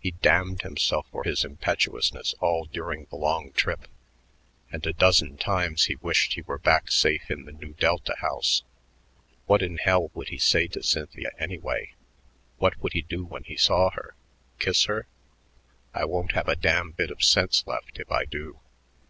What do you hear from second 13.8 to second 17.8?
her? Kiss her? "I won't have a damned bit of sense